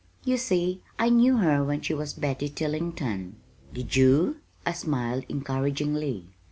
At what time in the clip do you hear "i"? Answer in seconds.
0.97-1.09, 4.65-4.71